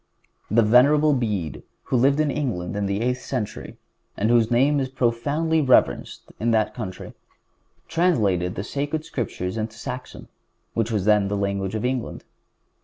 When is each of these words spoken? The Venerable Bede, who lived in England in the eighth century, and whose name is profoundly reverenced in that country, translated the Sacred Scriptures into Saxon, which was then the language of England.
The 0.49 0.63
Venerable 0.63 1.13
Bede, 1.13 1.61
who 1.83 1.95
lived 1.95 2.19
in 2.19 2.31
England 2.31 2.75
in 2.75 2.87
the 2.87 3.01
eighth 3.01 3.21
century, 3.21 3.77
and 4.17 4.31
whose 4.31 4.49
name 4.49 4.79
is 4.79 4.89
profoundly 4.89 5.61
reverenced 5.61 6.23
in 6.39 6.49
that 6.49 6.73
country, 6.73 7.13
translated 7.87 8.55
the 8.55 8.63
Sacred 8.63 9.05
Scriptures 9.05 9.57
into 9.57 9.77
Saxon, 9.77 10.27
which 10.73 10.89
was 10.89 11.05
then 11.05 11.27
the 11.27 11.37
language 11.37 11.75
of 11.75 11.85
England. 11.85 12.23